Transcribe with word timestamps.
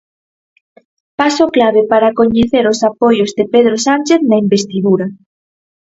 Paso 1.19 1.45
clave 1.55 1.81
para 1.91 2.13
coñecer 2.19 2.65
os 2.73 2.79
apoios 2.89 3.29
de 3.37 3.43
Pedro 3.53 3.75
Sánchez 3.87 4.19
na 4.29 4.37
investidura. 4.45 5.05